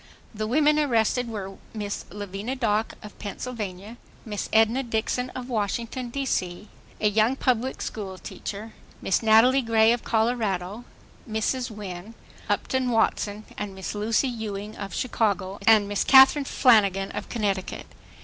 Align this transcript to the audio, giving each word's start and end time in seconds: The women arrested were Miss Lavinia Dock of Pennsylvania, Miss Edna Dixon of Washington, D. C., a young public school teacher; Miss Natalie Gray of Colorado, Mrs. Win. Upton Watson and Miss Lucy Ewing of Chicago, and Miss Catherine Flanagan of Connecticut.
The 0.33 0.47
women 0.47 0.79
arrested 0.79 1.29
were 1.29 1.57
Miss 1.75 2.05
Lavinia 2.09 2.55
Dock 2.55 2.95
of 3.03 3.19
Pennsylvania, 3.19 3.97
Miss 4.25 4.49
Edna 4.51 4.81
Dixon 4.81 5.29
of 5.35 5.47
Washington, 5.47 6.09
D. 6.09 6.25
C., 6.25 6.69
a 6.99 7.07
young 7.07 7.35
public 7.35 7.83
school 7.83 8.17
teacher; 8.17 8.73
Miss 8.99 9.21
Natalie 9.21 9.61
Gray 9.61 9.91
of 9.93 10.03
Colorado, 10.03 10.85
Mrs. 11.29 11.69
Win. 11.69 12.15
Upton 12.49 12.89
Watson 12.89 13.45
and 13.59 13.75
Miss 13.75 13.93
Lucy 13.93 14.27
Ewing 14.27 14.75
of 14.75 14.91
Chicago, 14.95 15.59
and 15.67 15.87
Miss 15.87 16.03
Catherine 16.03 16.45
Flanagan 16.45 17.11
of 17.11 17.29
Connecticut. 17.29 17.85